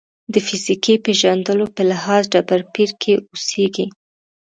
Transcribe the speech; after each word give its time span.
د 0.33 0.35
فیزیکي 0.47 0.95
پېژندلو 1.05 1.65
په 1.75 1.81
لحاظ 1.89 2.23
ډبرپېر 2.33 2.89
کې 3.01 3.13
اوسېږي. 3.31 3.87